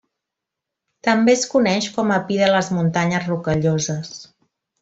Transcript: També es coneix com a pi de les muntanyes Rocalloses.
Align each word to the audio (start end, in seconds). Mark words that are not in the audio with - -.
També 1.07 1.33
es 1.35 1.43
coneix 1.51 1.89
com 1.97 2.15
a 2.15 2.19
pi 2.31 2.39
de 2.41 2.49
les 2.57 2.73
muntanyes 2.79 3.31
Rocalloses. 3.33 4.15